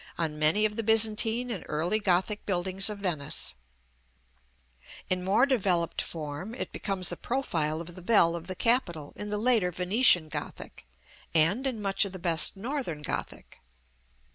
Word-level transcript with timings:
on 0.17 0.39
many 0.39 0.65
of 0.65 0.75
the 0.77 0.81
Byzantine 0.81 1.51
and 1.51 1.63
early 1.67 1.99
Gothic 1.99 2.43
buildings 2.47 2.89
of 2.89 2.97
Venice; 2.97 3.53
in 5.11 5.23
more 5.23 5.45
developed 5.45 6.01
form 6.01 6.55
it 6.55 6.71
becomes 6.71 7.09
the 7.09 7.15
profile 7.15 7.79
of 7.79 7.93
the 7.93 8.01
bell 8.01 8.35
of 8.35 8.47
the 8.47 8.55
capital 8.55 9.13
in 9.15 9.29
the 9.29 9.37
later 9.37 9.69
Venetian 9.69 10.27
Gothic, 10.27 10.87
and 11.35 11.67
in 11.67 11.79
much 11.79 12.03
of 12.03 12.13
the 12.13 12.17
best 12.17 12.57
Northern 12.57 13.03
Gothic. 13.03 13.59